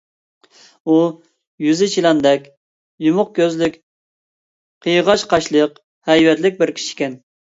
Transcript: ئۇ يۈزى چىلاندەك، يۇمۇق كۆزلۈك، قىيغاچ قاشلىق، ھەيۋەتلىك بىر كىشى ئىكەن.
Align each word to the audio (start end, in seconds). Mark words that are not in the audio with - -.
ئۇ 0.91 0.95
يۈزى 1.65 1.89
چىلاندەك، 1.95 2.47
يۇمۇق 3.09 3.29
كۆزلۈك، 3.39 3.77
قىيغاچ 4.87 5.27
قاشلىق، 5.35 5.79
ھەيۋەتلىك 6.11 6.61
بىر 6.63 6.75
كىشى 6.79 6.91
ئىكەن. 6.97 7.15